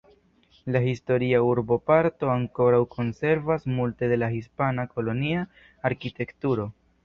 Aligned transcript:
La 0.75 0.79
historia 0.85 1.41
urboparto 1.49 2.31
ankoraŭ 2.37 2.81
konservas 2.97 3.69
multe 3.77 4.11
de 4.15 4.21
la 4.25 4.33
hispana 4.37 4.89
kolonia 4.97 5.47
arkitekturo. 5.93 6.71